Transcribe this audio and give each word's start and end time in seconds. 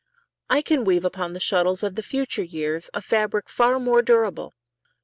I 0.49 0.63
can 0.63 0.83
weave 0.83 1.05
Upon 1.05 1.33
the 1.33 1.39
shuttles 1.39 1.83
of 1.83 1.93
the 1.93 2.01
future 2.01 2.41
years 2.41 2.89
A 2.91 3.03
fabric 3.03 3.47
far 3.47 3.79
more 3.79 4.01
durable. 4.01 4.55